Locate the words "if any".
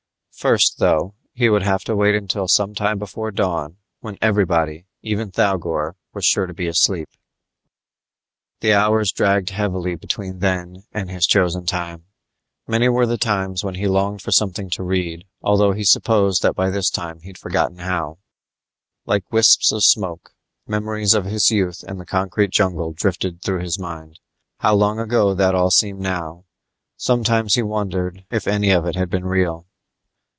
28.31-28.71